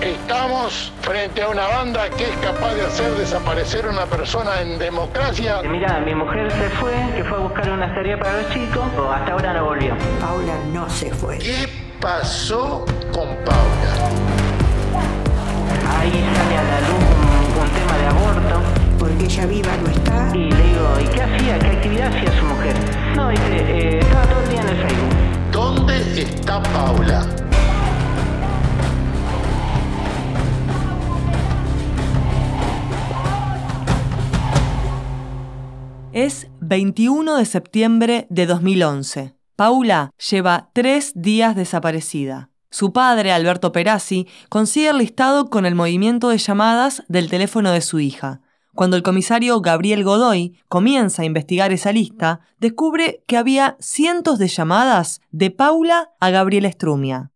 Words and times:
Estamos 0.00 0.92
frente 1.00 1.42
a 1.42 1.48
una 1.48 1.66
banda 1.66 2.08
que 2.10 2.24
es 2.24 2.36
capaz 2.36 2.72
de 2.74 2.82
hacer 2.82 3.10
desaparecer 3.14 3.84
una 3.88 4.06
persona 4.06 4.60
en 4.60 4.78
democracia. 4.78 5.60
Mira, 5.62 5.98
mi 5.98 6.14
mujer 6.14 6.52
se 6.52 6.70
fue, 6.76 6.92
que 7.16 7.24
fue 7.24 7.36
a 7.36 7.40
buscar 7.40 7.68
una 7.70 7.92
serie 7.94 8.16
para 8.16 8.42
los 8.42 8.52
chicos, 8.52 8.84
hasta 9.12 9.32
ahora 9.32 9.52
no 9.54 9.64
volvió. 9.64 9.96
Paula 10.20 10.54
no 10.72 10.88
se 10.88 11.10
fue. 11.10 11.38
¿Qué 11.38 11.68
pasó 12.00 12.84
con 13.12 13.28
Paula? 13.44 13.92
Ahí 15.98 16.24
sale 16.36 16.58
a 16.58 16.62
la 16.62 16.80
luz 16.80 17.04
un, 17.18 17.62
un 17.62 17.68
tema 17.70 17.98
de 17.98 18.06
aborto. 18.06 18.60
Porque 19.00 19.24
ella 19.24 19.46
viva 19.46 19.70
no 19.82 19.90
está. 19.90 20.30
Y 20.32 20.50
le 20.50 20.62
digo, 20.62 21.00
¿y 21.00 21.04
qué 21.08 21.22
hacía? 21.22 21.58
¿Qué 21.58 21.66
actividad 21.66 22.06
hacía 22.14 22.38
su 22.38 22.44
mujer? 22.44 22.74
No, 23.16 23.30
dice, 23.30 23.42
eh, 23.50 23.98
estaba 23.98 24.22
todo 24.26 24.42
el 24.42 24.48
día 24.48 24.60
en 24.60 24.68
el 24.68 24.76
Facebook. 24.76 25.14
¿Dónde 25.50 26.22
está 26.22 26.62
Paula? 26.62 27.26
21 36.68 37.38
de 37.38 37.46
septiembre 37.46 38.26
de 38.28 38.44
2011. 38.44 39.34
Paula 39.56 40.10
lleva 40.30 40.68
tres 40.74 41.12
días 41.14 41.56
desaparecida. 41.56 42.50
Su 42.70 42.92
padre, 42.92 43.32
Alberto 43.32 43.72
Perazzi, 43.72 44.28
consigue 44.50 44.90
el 44.90 44.98
listado 44.98 45.48
con 45.48 45.64
el 45.64 45.74
movimiento 45.74 46.28
de 46.28 46.36
llamadas 46.36 47.04
del 47.08 47.30
teléfono 47.30 47.70
de 47.70 47.80
su 47.80 48.00
hija. 48.00 48.42
Cuando 48.74 48.98
el 48.98 49.02
comisario 49.02 49.58
Gabriel 49.62 50.04
Godoy 50.04 50.58
comienza 50.68 51.22
a 51.22 51.24
investigar 51.24 51.72
esa 51.72 51.90
lista, 51.90 52.40
descubre 52.58 53.24
que 53.26 53.38
había 53.38 53.78
cientos 53.80 54.38
de 54.38 54.48
llamadas 54.48 55.22
de 55.30 55.50
Paula 55.50 56.10
a 56.20 56.28
Gabriel 56.28 56.70
Strumia. 56.70 57.30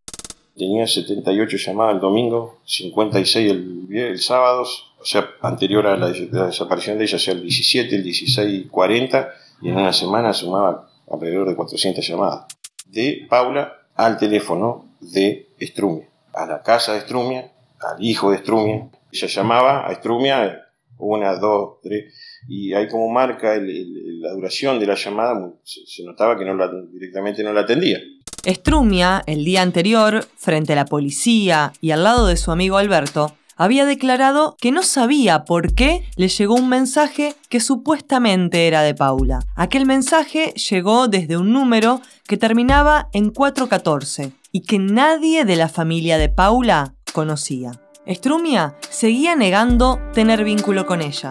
Tenía 0.56 0.86
78 0.86 1.56
llamadas 1.56 1.94
el 1.94 2.00
domingo, 2.00 2.60
56 2.66 3.50
el, 3.50 3.86
el 3.90 4.18
sábado, 4.18 4.62
o 4.62 5.04
sea, 5.04 5.30
anterior 5.40 5.86
a 5.86 5.96
la, 5.96 6.12
la 6.30 6.46
desaparición 6.46 6.98
de 6.98 7.04
ella, 7.04 7.16
o 7.16 7.18
sea, 7.18 7.34
el 7.34 7.42
17, 7.42 7.96
el 7.96 8.02
16, 8.02 8.66
40, 8.70 9.30
y 9.62 9.68
en 9.68 9.76
una 9.76 9.92
semana 9.92 10.32
sumaba 10.32 10.88
alrededor 11.10 11.48
de 11.48 11.56
400 11.56 12.06
llamadas. 12.06 12.46
De 12.86 13.26
Paula 13.28 13.72
al 13.94 14.18
teléfono 14.18 14.96
de 15.00 15.48
Strumia, 15.60 16.08
a 16.34 16.46
la 16.46 16.62
casa 16.62 16.94
de 16.94 17.00
Strumia, 17.00 17.50
al 17.80 18.02
hijo 18.04 18.30
de 18.30 18.38
Strumia. 18.38 18.90
Ella 19.10 19.26
llamaba 19.28 19.86
a 19.86 19.94
Strumia 19.94 20.62
una, 20.98 21.34
dos, 21.36 21.80
tres, 21.82 22.14
y 22.48 22.72
ahí 22.74 22.88
como 22.88 23.08
marca 23.08 23.54
el, 23.54 23.68
el, 23.68 24.20
la 24.20 24.32
duración 24.32 24.78
de 24.78 24.86
la 24.86 24.94
llamada, 24.94 25.52
se, 25.64 25.84
se 25.86 26.04
notaba 26.04 26.38
que 26.38 26.44
no 26.44 26.54
la, 26.54 26.70
directamente 26.92 27.42
no 27.42 27.52
la 27.52 27.62
atendía. 27.62 27.98
Strumia, 28.44 29.22
el 29.26 29.44
día 29.44 29.62
anterior, 29.62 30.26
frente 30.36 30.72
a 30.72 30.76
la 30.76 30.84
policía 30.84 31.72
y 31.80 31.92
al 31.92 32.04
lado 32.04 32.26
de 32.26 32.36
su 32.36 32.50
amigo 32.50 32.76
Alberto, 32.76 33.34
había 33.56 33.84
declarado 33.84 34.56
que 34.60 34.72
no 34.72 34.82
sabía 34.82 35.44
por 35.44 35.74
qué 35.74 36.04
le 36.16 36.28
llegó 36.28 36.54
un 36.54 36.68
mensaje 36.68 37.34
que 37.48 37.60
supuestamente 37.60 38.66
era 38.66 38.82
de 38.82 38.94
Paula. 38.94 39.40
Aquel 39.54 39.86
mensaje 39.86 40.52
llegó 40.54 41.06
desde 41.06 41.36
un 41.36 41.52
número 41.52 42.00
que 42.26 42.36
terminaba 42.36 43.08
en 43.12 43.30
414 43.30 44.32
y 44.50 44.62
que 44.62 44.78
nadie 44.78 45.44
de 45.44 45.56
la 45.56 45.68
familia 45.68 46.18
de 46.18 46.28
Paula 46.28 46.94
conocía. 47.12 47.72
Strumia 48.06 48.76
seguía 48.90 49.36
negando 49.36 50.00
tener 50.12 50.42
vínculo 50.42 50.86
con 50.86 51.02
ella. 51.02 51.30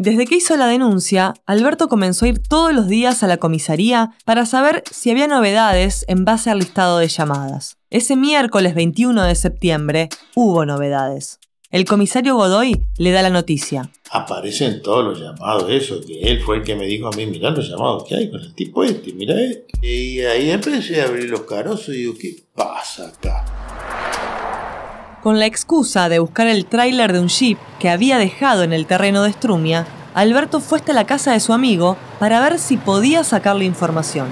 Desde 0.00 0.26
que 0.26 0.36
hizo 0.36 0.56
la 0.56 0.68
denuncia, 0.68 1.34
Alberto 1.44 1.88
comenzó 1.88 2.24
a 2.24 2.28
ir 2.28 2.38
todos 2.38 2.72
los 2.72 2.86
días 2.86 3.24
a 3.24 3.26
la 3.26 3.38
comisaría 3.38 4.12
para 4.24 4.46
saber 4.46 4.84
si 4.92 5.10
había 5.10 5.26
novedades 5.26 6.04
en 6.06 6.24
base 6.24 6.50
al 6.50 6.60
listado 6.60 7.00
de 7.00 7.08
llamadas. 7.08 7.78
Ese 7.90 8.14
miércoles 8.14 8.76
21 8.76 9.24
de 9.24 9.34
septiembre 9.34 10.08
hubo 10.36 10.64
novedades. 10.64 11.40
El 11.72 11.84
comisario 11.84 12.36
Godoy 12.36 12.80
le 12.96 13.10
da 13.10 13.22
la 13.22 13.30
noticia. 13.30 13.90
Aparecen 14.12 14.82
todos 14.82 15.04
los 15.04 15.18
llamados, 15.18 15.68
eso, 15.68 16.00
que 16.06 16.20
él 16.20 16.42
fue 16.42 16.58
el 16.58 16.62
que 16.62 16.76
me 16.76 16.86
dijo 16.86 17.08
a 17.08 17.16
mí, 17.16 17.26
mirá 17.26 17.50
los 17.50 17.68
llamados 17.68 18.04
que 18.04 18.14
hay 18.14 18.30
con 18.30 18.40
el 18.40 18.54
tipo 18.54 18.84
este, 18.84 19.12
mirá 19.14 19.34
este. 19.40 19.66
Y 19.82 20.20
ahí 20.20 20.48
empecé 20.52 21.00
a 21.00 21.06
abrir 21.06 21.28
los 21.28 21.40
carozos 21.40 21.88
y 21.88 21.98
digo, 21.98 22.14
¿qué 22.16 22.36
pasa 22.54 23.08
acá? 23.08 23.44
Con 25.22 25.40
la 25.40 25.46
excusa 25.46 26.08
de 26.08 26.20
buscar 26.20 26.46
el 26.46 26.64
tráiler 26.64 27.12
de 27.12 27.18
un 27.18 27.28
jeep 27.28 27.58
que 27.80 27.88
había 27.88 28.18
dejado 28.18 28.62
en 28.62 28.72
el 28.72 28.86
terreno 28.86 29.24
de 29.24 29.32
Strumia, 29.32 29.86
Alberto 30.14 30.60
fue 30.60 30.78
hasta 30.78 30.92
la 30.92 31.04
casa 31.04 31.32
de 31.32 31.40
su 31.40 31.52
amigo 31.52 31.96
para 32.18 32.40
ver 32.40 32.58
si 32.58 32.76
podía 32.76 33.24
sacarle 33.24 33.64
información. 33.64 34.28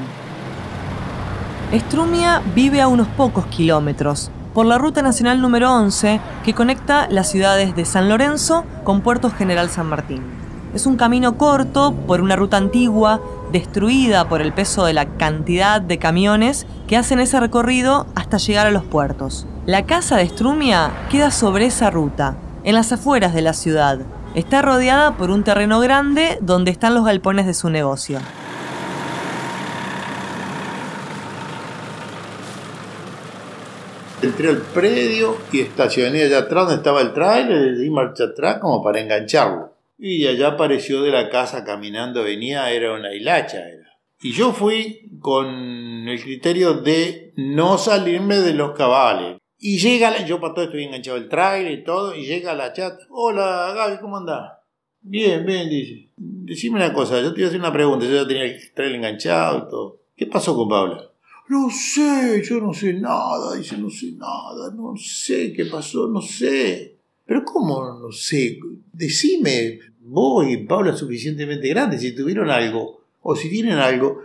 Strumia 1.73 2.43
vive 2.55 2.81
a 2.81 2.89
unos 2.89 3.09
pocos 3.09 3.47
kilómetros, 3.47 4.31
por 4.55 4.67
la 4.67 4.79
ruta 4.79 5.03
nacional 5.03 5.43
número 5.43 5.73
11 5.73 6.21
que 6.45 6.55
conecta 6.55 7.09
las 7.11 7.31
ciudades 7.31 7.77
de 7.77 7.85
San 7.85 8.09
Lorenzo 8.09 8.65
con 8.85 9.03
Puerto 9.03 9.31
General 9.31 9.69
San 9.69 9.87
Martín. 9.87 10.23
Es 10.75 10.87
un 10.87 10.97
camino 10.97 11.37
corto 11.37 11.95
por 12.07 12.21
una 12.21 12.37
ruta 12.37 12.57
antigua, 12.57 13.21
destruida 13.53 14.29
por 14.29 14.41
el 14.43 14.53
peso 14.53 14.85
de 14.85 14.93
la 14.93 15.07
cantidad 15.07 15.81
de 15.81 15.99
camiones 15.99 16.67
que 16.87 16.97
hacen 16.97 17.21
ese 17.21 17.39
recorrido 17.41 18.07
hasta 18.15 18.39
llegar 18.39 18.67
a 18.67 18.71
los 18.71 18.85
puertos. 18.85 19.47
La 19.67 19.85
casa 19.85 20.17
de 20.17 20.29
Strumia 20.29 20.91
queda 21.11 21.31
sobre 21.31 21.67
esa 21.67 21.91
ruta, 21.91 22.37
en 22.65 22.75
las 22.75 22.93
afueras 22.93 23.35
de 23.35 23.43
la 23.43 23.53
ciudad. 23.53 24.01
Está 24.37 24.61
rodeada 24.61 25.17
por 25.17 25.31
un 25.31 25.45
terreno 25.45 25.81
grande 25.81 26.37
donde 26.43 26.71
están 26.71 26.95
los 26.95 27.07
galpones 27.07 27.47
de 27.47 27.55
su 27.55 27.71
negocio. 27.71 28.21
Entré 34.21 34.51
al 34.51 34.59
predio 34.59 35.39
y 35.51 35.61
estacioné 35.61 36.25
allá 36.25 36.41
atrás 36.41 36.65
donde 36.65 36.77
estaba 36.77 37.01
el 37.01 37.15
trailer, 37.15 37.73
le 37.73 37.79
di 37.79 37.89
marcha 37.89 38.25
atrás 38.25 38.59
como 38.61 38.85
para 38.85 39.01
engancharlo. 39.01 39.73
Y 39.99 40.27
allá 40.27 40.49
apareció 40.49 41.01
de 41.01 41.13
la 41.13 41.31
casa 41.31 41.65
caminando, 41.65 42.23
venía, 42.23 42.71
era 42.71 42.93
una 42.93 43.15
hilacha. 43.15 43.67
Era. 43.67 43.99
Y 44.21 44.33
yo 44.33 44.53
fui 44.53 45.17
con 45.19 45.47
el 46.09 46.23
criterio 46.23 46.75
de 46.75 47.33
no 47.37 47.79
salirme 47.79 48.37
de 48.37 48.53
los 48.53 48.73
cabales. 48.73 49.39
Y 49.59 49.79
llega, 49.79 50.11
la, 50.11 50.25
yo 50.27 50.39
para 50.39 50.53
todo 50.53 50.65
estoy 50.67 50.85
enganchado 50.85 51.17
el 51.17 51.29
trailer 51.29 51.73
y 51.73 51.85
todo, 51.85 52.15
y 52.15 52.27
llega 52.27 52.55
la 52.55 52.75
chat. 52.75 53.01
Hola 53.09 53.73
Gaby, 53.75 53.99
¿cómo 54.01 54.19
andás? 54.19 54.53
Bien, 55.01 55.47
bien, 55.47 55.71
dice. 55.71 56.09
Decime 56.17 56.77
una 56.77 56.93
cosa, 56.93 57.23
yo 57.23 57.33
te 57.33 57.41
iba 57.41 57.47
a 57.47 57.49
hacer 57.49 57.61
una 57.61 57.73
pregunta, 57.73 58.05
yo 58.05 58.17
ya 58.17 58.29
tenía 58.29 58.45
el 58.45 58.73
trailer 58.75 58.97
enganchado 58.97 59.59
y 59.59 59.71
todo. 59.71 60.01
¿Qué 60.15 60.27
pasó 60.27 60.55
con 60.55 60.69
Paula? 60.69 61.11
No 61.49 61.71
sé, 61.71 62.43
yo 62.45 62.61
no 62.61 62.75
sé 62.75 62.93
nada, 62.95 63.57
dice, 63.57 63.79
no 63.79 63.89
sé 63.89 64.13
nada, 64.13 64.71
no 64.75 64.95
sé 64.97 65.53
qué 65.55 65.65
pasó, 65.67 66.07
no 66.07 66.21
sé. 66.21 66.97
Pero 67.25 67.45
¿cómo 67.45 67.99
no 67.99 68.13
sé? 68.13 68.59
Decime, 68.93 69.79
vos 70.01 70.47
y 70.49 70.59
Paula 70.59 70.95
suficientemente 70.95 71.69
grandes, 71.69 72.03
si 72.03 72.15
tuvieron 72.15 72.51
algo, 72.51 73.01
o 73.23 73.35
si 73.35 73.49
tienen 73.49 73.79
algo, 73.79 74.21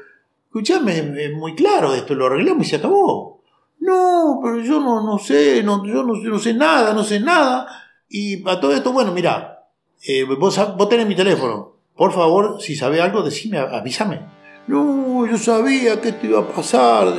escuchame, 0.47 1.24
es 1.24 1.34
muy 1.34 1.56
claro 1.56 1.94
esto, 1.94 2.16
lo 2.16 2.25
arreglamos 2.25 2.68
y 2.68 2.70
se 2.70 2.75
acabó. 2.75 3.41
No, 3.81 4.40
pero 4.44 4.59
yo 4.59 4.80
no, 4.80 5.03
no 5.03 5.18
sé, 5.18 5.64
no, 5.64 5.84
yo 5.84 6.03
no, 6.03 6.14
no, 6.14 6.40
sé 6.40 6.53
nada, 6.53 6.94
no 6.94 7.03
sé 7.03 7.19
nada. 7.19 7.66
Y 8.08 8.47
a 8.47 8.59
todo 8.59 8.74
esto, 8.74 8.94
bueno, 8.94 9.12
mira, 9.12 9.66
eh, 10.08 10.24
vos, 10.24 10.59
vos 10.78 10.88
tenés 10.88 11.08
mi 11.08 11.16
teléfono. 11.16 11.74
Por 11.96 12.14
favor, 12.14 12.62
si 12.62 12.75
sabés 12.75 13.02
algo, 13.02 13.24
decime, 13.24 13.58
avísame. 13.58 14.22
No, 14.68 15.25
yo 15.25 15.36
sabía 15.38 16.00
que 16.00 16.09
esto 16.09 16.28
iba 16.28 16.40
a 16.41 16.47
pasar. 16.47 17.12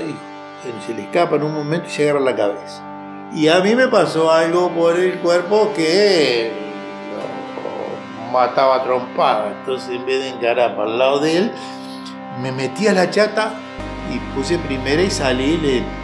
Se 0.86 0.94
le 0.94 1.02
escapa 1.02 1.34
en 1.34 1.42
un 1.42 1.54
momento 1.54 1.88
y 1.88 1.90
se 1.90 2.08
agarra 2.08 2.20
la 2.20 2.36
cabeza. 2.36 3.28
Y 3.34 3.48
a 3.48 3.58
mí 3.60 3.74
me 3.74 3.88
pasó 3.88 4.30
algo 4.30 4.70
por 4.70 4.96
el 4.96 5.18
cuerpo 5.18 5.72
que 5.74 6.52
lo 7.16 8.32
mataba 8.32 8.84
trompada. 8.84 9.52
Entonces, 9.58 9.96
en 9.96 10.06
vez 10.06 10.20
de 10.20 10.28
encarar 10.28 10.76
para 10.76 10.90
el 10.90 10.98
lado 10.98 11.18
de 11.18 11.38
él, 11.38 11.52
me 12.40 12.52
metí 12.52 12.86
a 12.86 12.92
la 12.92 13.10
chata 13.10 13.54
y 14.14 14.18
puse 14.36 14.58
primera 14.58 15.02
y 15.02 15.10
salí. 15.10 15.56
Le, 15.56 15.78
y 15.78 16.01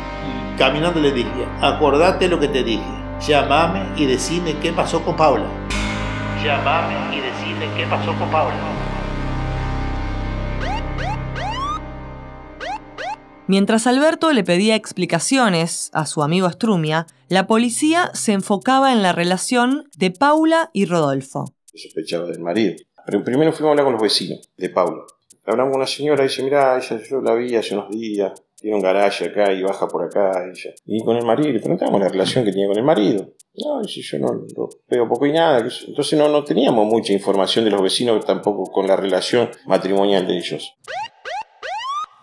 caminando 0.58 1.00
le 1.00 1.12
dije: 1.12 1.46
Acordate 1.60 2.28
lo 2.28 2.38
que 2.38 2.48
te 2.48 2.64
dije. 2.64 2.84
Llamame 3.26 3.84
y 3.96 4.06
decime 4.06 4.56
qué 4.60 4.72
pasó 4.72 5.02
con 5.02 5.16
Paula. 5.16 5.46
Llamame 6.44 7.16
y 7.16 7.20
decime 7.20 7.66
qué 7.76 7.86
pasó 7.86 8.14
con 8.18 8.30
Paula. 8.30 8.54
Mientras 13.46 13.86
Alberto 13.86 14.30
le 14.32 14.44
pedía 14.44 14.74
explicaciones 14.74 15.90
a 15.94 16.04
su 16.04 16.22
amigo 16.22 16.50
Strumia, 16.50 17.06
la 17.28 17.46
policía 17.46 18.10
se 18.12 18.32
enfocaba 18.32 18.92
en 18.92 19.02
la 19.02 19.12
relación 19.12 19.88
de 19.96 20.10
Paula 20.10 20.68
y 20.74 20.84
Rodolfo. 20.84 21.54
Sospechaba 21.74 22.26
del 22.26 22.40
marido. 22.40 22.74
Pero 23.06 23.24
primero 23.24 23.52
fuimos 23.52 23.68
a 23.68 23.70
hablar 23.70 23.84
con 23.86 23.94
los 23.94 24.02
vecinos 24.02 24.50
de 24.56 24.68
Paula. 24.68 25.02
Hablamos 25.46 25.72
con 25.72 25.80
una 25.80 25.86
señora 25.86 26.24
y 26.24 26.28
dice, 26.28 26.42
mira, 26.42 26.76
ella 26.76 27.00
yo 27.08 27.22
la 27.22 27.34
vi 27.34 27.56
hace 27.56 27.74
unos 27.74 27.88
días, 27.88 28.32
tiene 28.60 28.76
un 28.76 28.82
garaje 28.82 29.26
acá 29.26 29.52
y 29.52 29.62
baja 29.62 29.86
por 29.86 30.04
acá 30.04 30.32
ella. 30.44 30.74
Y 30.84 31.04
con 31.04 31.16
el 31.16 31.24
marido, 31.24 31.52
le 31.52 31.60
preguntamos 31.60 32.00
la 32.00 32.08
relación 32.08 32.44
que 32.44 32.50
tenía 32.50 32.66
con 32.66 32.76
el 32.76 32.84
marido. 32.84 33.30
No, 33.54 33.80
dice, 33.82 34.00
yo 34.02 34.18
no 34.18 34.32
lo 34.32 34.68
veo 34.88 35.08
poco 35.08 35.26
y 35.26 35.32
nada. 35.32 35.60
Entonces 35.86 36.18
no, 36.18 36.28
no 36.28 36.44
teníamos 36.44 36.86
mucha 36.86 37.12
información 37.12 37.64
de 37.64 37.70
los 37.70 37.82
vecinos 37.82 38.24
tampoco 38.24 38.64
con 38.64 38.86
la 38.86 38.96
relación 38.96 39.48
matrimonial 39.66 40.26
de 40.26 40.38
ellos. 40.38 40.74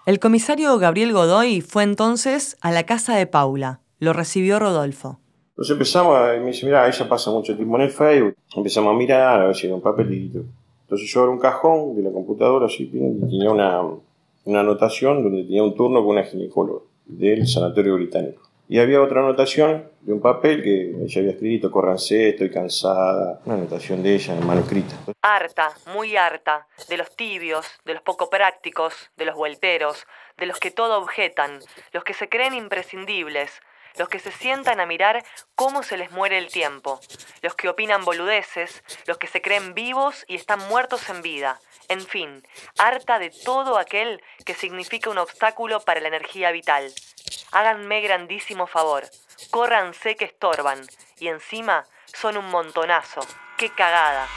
El 0.06 0.20
comisario 0.20 0.78
Gabriel 0.78 1.14
Godoy 1.14 1.62
fue 1.62 1.84
entonces 1.84 2.58
a 2.62 2.72
la 2.72 2.84
casa 2.84 3.16
de 3.16 3.28
Paula. 3.28 3.82
Lo 4.00 4.14
recibió 4.14 4.60
Rodolfo. 4.60 5.20
Entonces 5.52 5.72
empezamos, 5.72 6.18
a, 6.18 6.34
me 6.34 6.48
dice, 6.48 6.66
mira, 6.66 6.88
ella 6.88 7.10
pasa 7.10 7.32
mucho 7.32 7.56
tiempo 7.56 7.78
en 7.78 7.84
el 7.84 7.90
Facebook. 7.90 8.36
Empezamos 8.56 8.94
a 8.94 8.98
mirar, 8.98 9.42
a 9.42 9.48
ver 9.48 9.56
si 9.56 9.68
era 9.68 9.76
un 9.76 9.82
papelito. 9.82 10.44
Entonces 10.82 11.10
yo 11.12 11.22
abro 11.22 11.32
un 11.32 11.40
cajón 11.40 11.96
de 11.96 12.04
la 12.04 12.12
computadora 12.12 12.68
así, 12.68 12.84
y 12.84 12.90
tenía 12.92 13.50
una, 13.50 13.82
una 14.46 14.62
anotación 14.62 15.24
donde 15.24 15.44
tenía 15.44 15.64
un 15.64 15.76
turno 15.76 16.00
con 16.02 16.18
una 16.18 16.24
ginecóloga 16.24 16.86
del 17.06 17.48
sanatorio 17.48 17.96
británico. 17.96 18.44
Y 18.68 18.80
había 18.80 19.02
otra 19.02 19.20
anotación 19.20 19.92
de 20.02 20.14
un 20.14 20.22
papel 20.22 20.64
que 20.64 20.90
ella 21.04 21.22
había 21.22 21.32
escrito, 21.32 21.70
córranse, 21.70 22.30
estoy 22.30 22.50
cansada, 22.50 23.40
una 23.46 23.56
anotación 23.56 24.02
de 24.02 24.16
ella 24.16 24.34
manuscrita. 24.42 24.96
Harta, 25.22 25.70
muy 25.94 26.16
harta, 26.16 26.68
de 26.90 26.98
los 26.98 27.16
tibios, 27.16 27.68
de 27.86 27.94
los 27.94 28.02
poco 28.02 28.30
prácticos, 28.30 29.12
de 29.18 29.26
los 29.26 29.36
vuelteros, 29.36 30.08
de 30.38 30.48
los 30.48 30.60
que 30.60 30.72
todo 30.72 30.98
objetan, 30.98 31.60
los 31.92 32.04
que 32.04 32.16
se 32.16 32.28
creen 32.28 32.56
imprescindibles, 32.56 33.52
los 33.98 34.10
que 34.10 34.20
se 34.20 34.32
sientan 34.32 34.80
a 34.80 34.86
mirar 34.86 35.24
cómo 35.56 35.84
se 35.84 35.98
les 35.98 36.12
muere 36.12 36.38
el 36.38 36.48
tiempo, 36.48 37.00
los 37.42 37.56
que 37.56 37.70
opinan 37.70 38.06
boludeces, 38.06 38.84
los 39.06 39.18
que 39.18 39.28
se 39.28 39.42
creen 39.42 39.74
vivos 39.74 40.26
y 40.28 40.36
están 40.36 40.60
muertos 40.68 41.10
en 41.10 41.22
vida, 41.22 41.60
en 41.88 42.06
fin, 42.06 42.46
harta 42.78 43.20
de 43.20 43.30
todo 43.30 43.78
aquel 43.78 44.24
que 44.46 44.54
significa 44.54 45.10
un 45.10 45.18
obstáculo 45.18 45.82
para 45.82 46.02
la 46.02 46.08
energía 46.08 46.52
vital. 46.52 46.94
Háganme 47.52 48.02
grandísimo 48.02 48.68
favor, 48.68 49.04
córranse 49.52 50.16
que 50.16 50.26
estorban, 50.26 50.86
y 51.20 51.28
encima 51.28 51.86
son 52.08 52.38
un 52.38 52.50
montonazo. 52.50 53.22
¡Qué 53.58 53.70
cagada! 53.70 54.28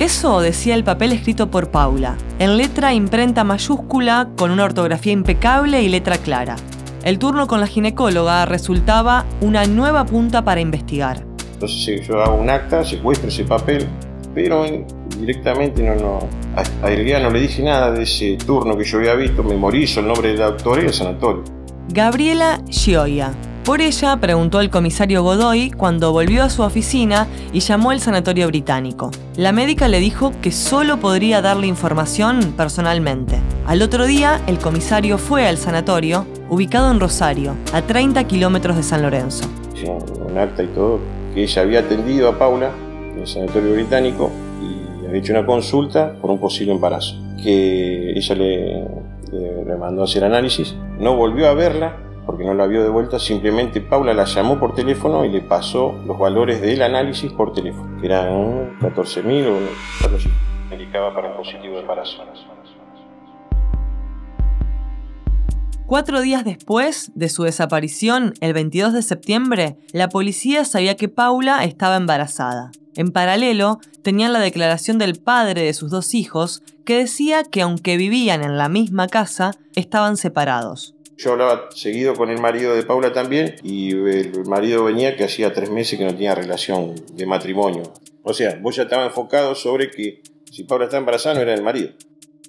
Eso 0.00 0.40
decía 0.40 0.74
el 0.74 0.82
papel 0.82 1.12
escrito 1.12 1.52
por 1.52 1.70
Paula, 1.70 2.16
en 2.40 2.56
letra 2.56 2.92
imprenta 2.92 3.44
mayúscula, 3.44 4.28
con 4.36 4.50
una 4.50 4.64
ortografía 4.64 5.12
impecable 5.12 5.82
y 5.82 5.88
letra 5.88 6.18
clara. 6.18 6.56
El 7.04 7.20
turno 7.20 7.46
con 7.46 7.60
la 7.60 7.68
ginecóloga 7.68 8.44
resultaba 8.44 9.24
una 9.40 9.66
nueva 9.66 10.04
punta 10.04 10.42
para 10.42 10.60
investigar. 10.60 11.24
Entonces 11.52 12.08
yo 12.08 12.20
hago 12.20 12.34
un 12.34 12.50
acta, 12.50 12.84
secuestro 12.84 13.28
ese 13.28 13.44
papel, 13.44 13.86
pero 14.34 14.66
directamente 15.16 15.80
no, 15.80 15.94
no, 15.94 16.18
a, 16.56 16.86
a 16.86 17.20
no 17.20 17.30
le 17.30 17.40
dije 17.40 17.62
nada 17.62 17.92
de 17.92 18.02
ese 18.02 18.36
turno 18.44 18.76
que 18.76 18.82
yo 18.82 18.98
había 18.98 19.14
visto, 19.14 19.44
memorizo 19.44 20.00
el 20.00 20.08
nombre 20.08 20.30
del 20.30 20.38
doctor 20.38 20.82
y 20.82 20.86
el 20.86 20.92
sanatorio. 20.92 21.44
Gabriela 21.90 22.60
Gioia. 22.68 23.32
Por 23.64 23.80
ella 23.80 24.18
preguntó 24.18 24.60
el 24.60 24.68
comisario 24.68 25.22
Godoy 25.22 25.70
cuando 25.70 26.12
volvió 26.12 26.42
a 26.42 26.50
su 26.50 26.60
oficina 26.60 27.26
y 27.50 27.60
llamó 27.60 27.92
al 27.92 28.00
sanatorio 28.00 28.46
británico. 28.48 29.10
La 29.38 29.52
médica 29.52 29.88
le 29.88 30.00
dijo 30.00 30.32
que 30.42 30.52
solo 30.52 30.98
podría 30.98 31.40
darle 31.40 31.66
información 31.66 32.52
personalmente. 32.58 33.38
Al 33.66 33.80
otro 33.80 34.04
día, 34.04 34.42
el 34.48 34.58
comisario 34.58 35.16
fue 35.16 35.48
al 35.48 35.56
sanatorio, 35.56 36.26
ubicado 36.50 36.90
en 36.90 37.00
Rosario, 37.00 37.54
a 37.72 37.80
30 37.80 38.24
kilómetros 38.24 38.76
de 38.76 38.82
San 38.82 39.00
Lorenzo. 39.00 39.48
Un 40.28 40.36
acta 40.36 40.62
y 40.62 40.66
todo, 40.66 41.00
que 41.34 41.44
ella 41.44 41.62
había 41.62 41.80
atendido 41.80 42.28
a 42.28 42.38
Paula 42.38 42.70
en 43.14 43.20
el 43.20 43.26
sanatorio 43.26 43.72
británico 43.72 44.30
y 44.62 45.06
había 45.06 45.20
hecho 45.20 45.32
una 45.32 45.46
consulta 45.46 46.16
por 46.20 46.30
un 46.30 46.38
posible 46.38 46.74
embarazo. 46.74 47.14
Que 47.42 48.10
ella 48.10 48.34
le, 48.34 48.84
le 49.32 49.76
mandó 49.78 50.02
a 50.02 50.04
hacer 50.04 50.22
análisis, 50.22 50.74
no 50.98 51.16
volvió 51.16 51.48
a 51.48 51.54
verla 51.54 52.03
porque 52.24 52.44
no 52.44 52.54
la 52.54 52.66
vio 52.66 52.82
de 52.82 52.88
vuelta, 52.88 53.18
simplemente 53.18 53.80
Paula 53.80 54.14
la 54.14 54.24
llamó 54.24 54.58
por 54.58 54.74
teléfono 54.74 55.24
y 55.24 55.30
le 55.30 55.40
pasó 55.40 55.94
los 56.06 56.18
valores 56.18 56.60
del 56.60 56.82
análisis 56.82 57.32
por 57.32 57.52
teléfono, 57.52 58.02
eran 58.02 58.78
14.000 58.80 59.46
o 59.46 60.04
algo 60.04 60.16
así. 60.16 60.30
Indicaba 60.70 61.14
para 61.14 61.36
positivo 61.36 61.74
de 61.74 61.80
embarazo. 61.80 62.24
Cuatro 65.86 66.22
días 66.22 66.46
después 66.46 67.12
de 67.14 67.28
su 67.28 67.42
desaparición, 67.42 68.32
el 68.40 68.54
22 68.54 68.94
de 68.94 69.02
septiembre, 69.02 69.76
la 69.92 70.08
policía 70.08 70.64
sabía 70.64 70.96
que 70.96 71.10
Paula 71.10 71.62
estaba 71.62 71.96
embarazada. 71.96 72.72
En 72.96 73.12
paralelo, 73.12 73.80
tenían 74.02 74.32
la 74.32 74.40
declaración 74.40 74.96
del 74.96 75.16
padre 75.16 75.62
de 75.62 75.74
sus 75.74 75.90
dos 75.90 76.14
hijos, 76.14 76.62
que 76.86 76.96
decía 76.96 77.44
que 77.44 77.60
aunque 77.60 77.98
vivían 77.98 78.42
en 78.42 78.56
la 78.56 78.70
misma 78.70 79.08
casa, 79.08 79.52
estaban 79.74 80.16
separados. 80.16 80.94
Yo 81.16 81.32
hablaba 81.32 81.68
seguido 81.70 82.14
con 82.14 82.30
el 82.30 82.40
marido 82.40 82.74
de 82.74 82.82
Paula 82.82 83.12
también 83.12 83.56
y 83.62 83.92
el 83.92 84.44
marido 84.46 84.84
venía 84.84 85.16
que 85.16 85.24
hacía 85.24 85.52
tres 85.52 85.70
meses 85.70 85.98
que 85.98 86.04
no 86.04 86.10
tenía 86.10 86.34
relación 86.34 86.94
de 87.12 87.26
matrimonio. 87.26 87.92
O 88.22 88.34
sea, 88.34 88.58
vos 88.60 88.74
ya 88.74 88.84
estaba 88.84 89.04
enfocado 89.04 89.54
sobre 89.54 89.90
que 89.90 90.22
si 90.50 90.64
Paula 90.64 90.86
está 90.86 90.96
embarazada 90.96 91.36
no 91.36 91.42
era 91.42 91.54
el 91.54 91.62
marido. 91.62 91.90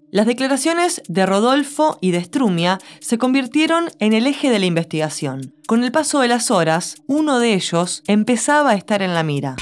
Las 0.09 0.25
declaraciones 0.25 1.01
de 1.07 1.25
Rodolfo 1.25 1.97
y 2.01 2.11
de 2.11 2.23
Strumia 2.23 2.79
se 3.01 3.17
convirtieron 3.17 3.89
en 3.99 4.13
el 4.13 4.25
eje 4.27 4.49
de 4.49 4.59
la 4.59 4.65
investigación. 4.65 5.53
Con 5.67 5.83
el 5.83 5.91
paso 5.91 6.21
de 6.21 6.27
las 6.27 6.51
horas, 6.51 7.03
uno 7.05 7.39
de 7.39 7.53
ellos 7.53 8.01
empezaba 8.07 8.71
a 8.71 8.75
estar 8.75 9.01
en 9.01 9.13
la 9.13 9.23
mira. 9.23 9.57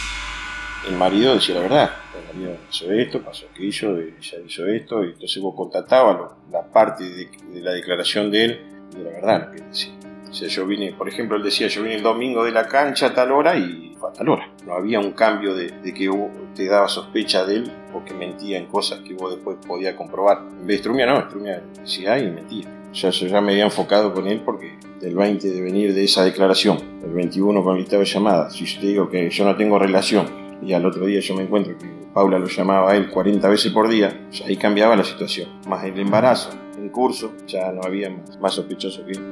El 0.88 0.96
marido 0.96 1.34
decía 1.34 1.56
la 1.56 1.62
verdad. 1.62 1.92
El 2.16 2.38
marido 2.38 2.58
hizo 2.70 2.92
esto, 2.92 3.22
pasó 3.22 3.48
aquello, 3.52 3.98
ella 3.98 4.38
hizo 4.46 4.66
esto, 4.68 5.04
y 5.04 5.10
entonces 5.10 5.42
vos 5.42 5.56
contatabas 5.56 6.32
la 6.52 6.64
parte 6.72 7.04
de, 7.04 7.30
de 7.54 7.62
la 7.62 7.72
declaración 7.72 8.30
de 8.30 8.46
él 8.46 8.73
de 8.96 9.04
la 9.04 9.10
verdad 9.12 9.46
lo 9.48 9.52
que 9.52 9.64
decía. 9.64 9.94
O 10.30 10.36
sea, 10.36 10.48
yo 10.48 10.66
vine, 10.66 10.94
por 10.94 11.08
ejemplo, 11.08 11.38
él 11.38 11.44
decía, 11.44 11.68
yo 11.68 11.84
vine 11.84 11.96
el 11.96 12.02
domingo 12.02 12.44
de 12.44 12.52
la 12.52 12.68
cancha 12.68 13.08
a 13.08 13.14
tal 13.14 13.32
hora 13.32 13.56
y 13.56 13.96
fue 14.00 14.10
a 14.10 14.14
tal 14.14 14.30
hora. 14.30 14.50
No 14.66 14.74
había 14.74 15.00
un 15.00 15.12
cambio 15.12 15.54
de, 15.54 15.68
que 15.94 16.10
te 16.56 16.66
daba 16.66 16.88
sospecha 16.88 17.46
de 17.46 17.58
él 17.58 17.72
o 17.94 18.04
que 18.04 18.16
mentía 18.16 18.58
en 18.58 18.66
cosas 18.66 19.02
que 19.02 19.14
vos 19.14 19.36
después 19.36 19.58
podías 19.66 19.94
comprobar. 19.94 20.40
En 20.40 20.66
vez 20.66 20.78
de 20.78 20.78
Strumia, 20.78 21.06
no, 21.06 21.22
Strumia 21.28 21.62
decía 21.80 22.18
y 22.18 22.32
mentía. 22.32 22.66
Ya, 22.94 23.12
yo 23.12 23.28
ya 23.28 23.42
me 23.42 23.52
había 23.52 23.66
enfocado 23.66 24.12
con 24.12 24.28
él 24.28 24.42
porque 24.44 24.76
del 25.00 25.16
20 25.16 25.52
de 25.52 25.62
venir 25.62 25.94
de 25.94 26.04
esa 26.04 26.24
declaración, 26.24 26.80
el 27.04 27.12
21 27.12 27.64
con 27.64 27.74
el 27.74 27.82
listado 27.82 28.00
de 28.00 28.08
llamadas, 28.08 28.54
si 28.54 28.66
yo 28.66 28.82
te 28.82 28.88
digo 28.88 29.10
que 29.10 29.30
yo 29.30 29.46
no 29.46 29.56
tengo 29.56 29.78
relación 29.78 30.28
y 30.64 30.74
al 30.74 30.86
otro 30.86 31.06
día 31.06 31.20
yo 31.20 31.36
me 31.36 31.44
encuentro 31.44 31.78
que 31.78 31.86
Paula 32.14 32.40
lo 32.40 32.48
llamaba 32.48 32.92
a 32.92 32.96
él 32.96 33.10
40 33.10 33.48
veces 33.50 33.72
por 33.72 33.88
día, 33.90 34.28
ya 34.32 34.46
ahí 34.46 34.56
cambiaba 34.56 34.96
la 34.96 35.04
situación. 35.04 35.50
Más 35.68 35.84
el 35.84 36.00
embarazo, 36.00 36.52
en 36.78 36.90
curso, 36.90 37.34
ya 37.48 37.72
no 37.72 37.82
había 37.84 38.10
más, 38.40 38.54
sospechoso 38.54 39.06
que 39.06 39.14
él. 39.14 39.24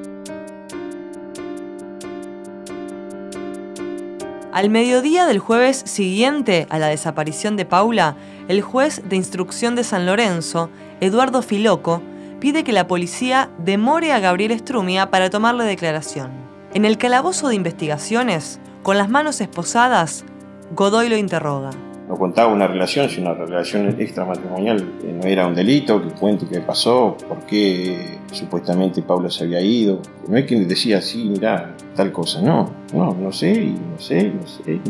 Al 4.52 4.70
mediodía 4.70 5.26
del 5.26 5.40
jueves 5.40 5.82
siguiente 5.86 6.68
a 6.70 6.78
la 6.78 6.88
desaparición 6.88 7.56
de 7.56 7.66
Paula, 7.66 8.18
el 8.50 8.62
juez 8.62 9.02
de 9.08 9.16
instrucción 9.16 9.76
de 9.76 9.86
San 9.86 10.06
Lorenzo, 10.06 10.70
Eduardo 11.00 11.42
Filoco, 11.42 12.02
pide 12.40 12.64
que 12.64 12.74
la 12.74 12.88
policía 12.88 13.50
demore 13.60 14.12
a 14.12 14.20
Gabriel 14.20 14.58
Strumia 14.60 15.10
para 15.10 15.30
tomarle 15.30 15.64
declaración. 15.64 16.32
En 16.74 16.86
el 16.86 16.98
calabozo 16.98 17.48
de 17.48 17.56
investigaciones, 17.56 18.60
con 18.84 18.98
las 18.98 19.10
manos 19.10 19.40
esposadas, 19.40 20.26
Godoy 20.76 21.08
lo 21.08 21.18
interroga 21.18 21.72
no 22.12 22.18
contaba 22.18 22.52
una 22.52 22.68
relación, 22.68 23.10
sino 23.10 23.32
una 23.32 23.46
relación 23.46 23.96
extramatrimonial. 23.98 24.86
No 25.02 25.26
era 25.26 25.48
un 25.48 25.56
delito, 25.56 26.02
que 26.02 26.10
cuente 26.10 26.46
qué 26.46 26.60
pasó, 26.60 27.16
por 27.26 27.40
qué 27.46 28.20
supuestamente 28.34 29.02
Paula 29.02 29.30
se 29.30 29.46
había 29.46 29.62
ido. 29.62 30.02
No 30.28 30.36
es 30.36 30.46
que 30.46 30.58
le 30.58 30.66
decía 30.66 30.98
así, 30.98 31.24
mira, 31.24 31.74
tal 31.96 32.12
cosa. 32.12 32.42
No, 32.42 32.70
no, 32.94 33.14
no 33.14 33.32
sé, 33.32 33.64
no 33.64 33.98
sé, 33.98 34.30
no 34.30 34.46
sé. 34.46 34.82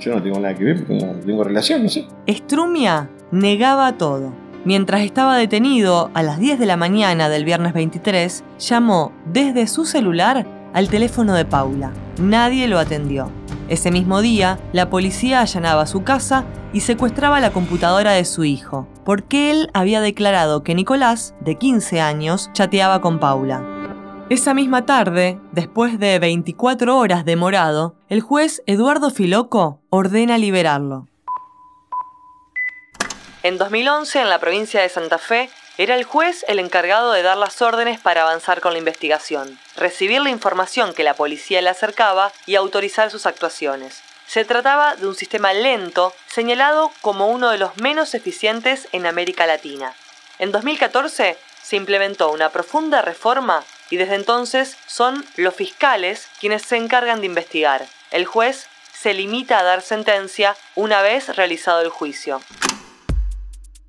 Yo 0.00 0.14
no 0.14 0.22
tengo 0.22 0.40
nada 0.40 0.54
que 0.54 0.64
ver 0.64 0.78
porque 0.78 0.94
no 1.04 1.12
tengo 1.20 1.44
relación, 1.44 1.82
no 1.82 1.90
sé. 1.90 2.06
Strumia 2.26 3.10
negaba 3.30 3.92
todo. 3.98 4.32
Mientras 4.64 5.02
estaba 5.02 5.36
detenido 5.36 6.10
a 6.14 6.22
las 6.22 6.38
10 6.38 6.58
de 6.58 6.66
la 6.66 6.78
mañana 6.78 7.28
del 7.28 7.44
viernes 7.44 7.74
23, 7.74 8.44
llamó 8.58 9.12
desde 9.26 9.66
su 9.66 9.84
celular 9.84 10.46
al 10.72 10.88
teléfono 10.88 11.34
de 11.34 11.44
Paula. 11.44 11.92
Nadie 12.18 12.66
lo 12.66 12.78
atendió. 12.78 13.28
Ese 13.72 13.90
mismo 13.90 14.20
día, 14.20 14.58
la 14.74 14.90
policía 14.90 15.40
allanaba 15.40 15.86
su 15.86 16.04
casa 16.04 16.44
y 16.74 16.80
secuestraba 16.80 17.40
la 17.40 17.54
computadora 17.54 18.12
de 18.12 18.26
su 18.26 18.44
hijo, 18.44 18.86
porque 19.02 19.50
él 19.50 19.70
había 19.72 20.02
declarado 20.02 20.62
que 20.62 20.74
Nicolás, 20.74 21.34
de 21.40 21.56
15 21.56 21.98
años, 22.02 22.50
chateaba 22.52 23.00
con 23.00 23.18
Paula. 23.18 23.64
Esa 24.28 24.52
misma 24.52 24.84
tarde, 24.84 25.40
después 25.52 25.98
de 25.98 26.18
24 26.18 26.98
horas 26.98 27.24
demorado, 27.24 27.94
el 28.10 28.20
juez 28.20 28.62
Eduardo 28.66 29.08
Filoco 29.08 29.80
ordena 29.88 30.36
liberarlo. 30.36 31.08
En 33.42 33.56
2011, 33.56 34.20
en 34.20 34.28
la 34.28 34.38
provincia 34.38 34.82
de 34.82 34.90
Santa 34.90 35.16
Fe, 35.16 35.48
era 35.78 35.94
el 35.94 36.04
juez 36.04 36.44
el 36.48 36.58
encargado 36.58 37.12
de 37.12 37.22
dar 37.22 37.38
las 37.38 37.62
órdenes 37.62 37.98
para 37.98 38.22
avanzar 38.22 38.60
con 38.60 38.72
la 38.72 38.78
investigación, 38.78 39.58
recibir 39.76 40.20
la 40.20 40.28
información 40.28 40.92
que 40.92 41.02
la 41.02 41.14
policía 41.14 41.62
le 41.62 41.70
acercaba 41.70 42.30
y 42.44 42.56
autorizar 42.56 43.10
sus 43.10 43.24
actuaciones. 43.24 44.02
Se 44.26 44.44
trataba 44.44 44.96
de 44.96 45.06
un 45.06 45.14
sistema 45.14 45.52
lento, 45.52 46.14
señalado 46.26 46.92
como 47.00 47.28
uno 47.28 47.50
de 47.50 47.58
los 47.58 47.76
menos 47.78 48.14
eficientes 48.14 48.88
en 48.92 49.06
América 49.06 49.46
Latina. 49.46 49.94
En 50.38 50.52
2014 50.52 51.38
se 51.62 51.76
implementó 51.76 52.30
una 52.32 52.50
profunda 52.50 53.00
reforma 53.02 53.64
y 53.88 53.96
desde 53.96 54.16
entonces 54.16 54.76
son 54.86 55.24
los 55.36 55.54
fiscales 55.54 56.28
quienes 56.40 56.62
se 56.62 56.76
encargan 56.76 57.20
de 57.20 57.26
investigar. 57.26 57.86
El 58.10 58.26
juez 58.26 58.68
se 58.92 59.14
limita 59.14 59.58
a 59.58 59.62
dar 59.62 59.82
sentencia 59.82 60.56
una 60.74 61.02
vez 61.02 61.34
realizado 61.34 61.80
el 61.80 61.88
juicio. 61.88 62.40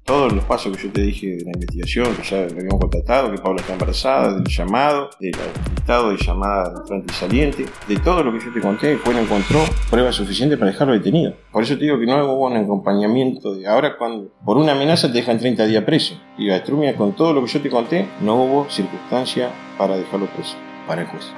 Todos 0.05 0.33
los 0.33 0.43
pasos 0.43 0.75
que 0.75 0.83
yo 0.83 0.91
te 0.91 1.01
dije 1.01 1.27
de 1.37 1.45
la 1.45 1.51
investigación, 1.53 2.15
que 2.15 2.23
ya 2.23 2.37
lo 2.41 2.59
habíamos 2.59 2.79
contratado, 2.79 3.31
que 3.31 3.37
Paula 3.37 3.61
está 3.61 3.73
embarazada, 3.73 4.33
del 4.33 4.43
llamado, 4.43 5.09
del 5.19 5.35
estado 5.75 6.11
de 6.11 6.17
llamada 6.17 6.73
entrante 6.77 7.13
y 7.13 7.15
saliente, 7.15 7.65
de 7.87 7.97
todo 7.99 8.23
lo 8.23 8.33
que 8.33 8.45
yo 8.45 8.53
te 8.53 8.59
conté, 8.59 8.97
fue 8.97 9.13
no 9.13 9.21
encontró 9.21 9.59
pruebas 9.89 10.15
suficientes 10.15 10.59
para 10.59 10.71
dejarlo 10.71 10.93
detenido. 10.93 11.33
Por 11.51 11.63
eso 11.63 11.77
te 11.77 11.85
digo 11.85 11.99
que 11.99 12.05
no 12.05 12.17
hubo 12.25 12.47
un 12.47 12.57
acompañamiento 12.57 13.55
de 13.55 13.65
ahora 13.65 13.97
cuando 13.97 14.29
por 14.43 14.57
una 14.57 14.73
amenaza 14.73 15.07
te 15.07 15.19
dejan 15.19 15.39
30 15.39 15.65
días 15.65 15.83
preso. 15.83 16.19
Y 16.37 16.47
la 16.47 16.57
Estrumia, 16.57 16.95
con 16.95 17.13
todo 17.13 17.33
lo 17.33 17.41
que 17.45 17.51
yo 17.51 17.61
te 17.61 17.69
conté, 17.69 18.07
no 18.21 18.35
hubo 18.43 18.69
circunstancia 18.69 19.51
para 19.77 19.95
dejarlo 19.95 20.27
preso. 20.27 20.55
Para 20.85 21.01
el 21.01 21.07
juez. 21.07 21.31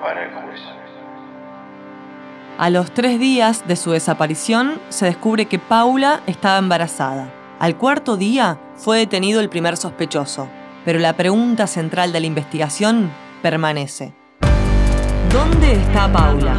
Para 0.00 0.24
el 0.24 0.30
juez. 0.32 0.60
A 2.58 2.70
los 2.70 2.92
tres 2.92 3.18
días 3.18 3.66
de 3.66 3.74
su 3.74 3.90
desaparición, 3.90 4.78
se 4.90 5.06
descubre 5.06 5.46
que 5.46 5.58
Paula 5.58 6.20
estaba 6.26 6.58
embarazada. 6.58 7.41
Al 7.62 7.76
cuarto 7.76 8.16
día 8.16 8.58
fue 8.74 8.98
detenido 8.98 9.38
el 9.38 9.48
primer 9.48 9.76
sospechoso, 9.76 10.48
pero 10.84 10.98
la 10.98 11.16
pregunta 11.16 11.68
central 11.68 12.12
de 12.12 12.18
la 12.18 12.26
investigación 12.26 13.08
permanece. 13.40 14.12
¿Dónde 15.32 15.74
está 15.74 16.12
Paula? 16.12 16.58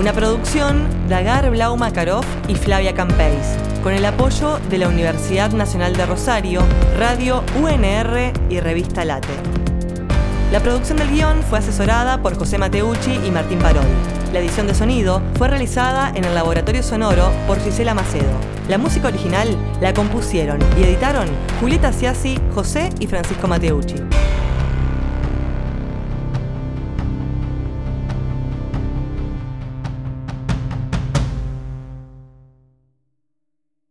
Una 0.00 0.14
producción 0.14 0.88
de 1.08 1.14
Agar 1.14 1.50
Blau 1.50 1.76
Makarov 1.76 2.24
y 2.48 2.54
Flavia 2.54 2.94
Campeis, 2.94 3.58
con 3.82 3.92
el 3.92 4.06
apoyo 4.06 4.58
de 4.70 4.78
la 4.78 4.88
Universidad 4.88 5.50
Nacional 5.50 5.94
de 5.94 6.06
Rosario, 6.06 6.62
Radio 6.98 7.44
UNR 7.60 8.32
y 8.48 8.60
Revista 8.60 9.04
Late. 9.04 9.28
La 10.52 10.60
producción 10.60 10.96
del 10.96 11.10
guion 11.10 11.42
fue 11.42 11.58
asesorada 11.58 12.22
por 12.22 12.34
José 12.38 12.56
Mateucci 12.56 13.20
y 13.26 13.30
Martín 13.30 13.58
Parodi. 13.58 13.86
La 14.32 14.38
edición 14.38 14.66
de 14.66 14.74
sonido 14.74 15.20
fue 15.36 15.48
realizada 15.48 16.12
en 16.14 16.24
el 16.24 16.34
laboratorio 16.34 16.82
sonoro 16.82 17.30
por 17.46 17.60
Gisela 17.60 17.92
Macedo. 17.92 18.57
La 18.68 18.76
música 18.76 19.08
original 19.08 19.48
la 19.80 19.94
compusieron 19.94 20.58
y 20.78 20.82
editaron 20.82 21.26
Julieta 21.58 21.90
Ciasi, 21.90 22.38
José 22.54 22.90
y 23.00 23.06
Francisco 23.06 23.48
Mateucci. 23.48 23.94